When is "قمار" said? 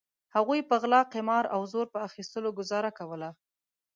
1.13-1.45